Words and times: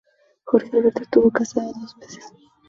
Jorge 0.45 0.75
Alberto 0.75 1.03
estuvo 1.03 1.29
casado 1.29 1.71
dos 1.79 1.95
veces. 1.99 2.33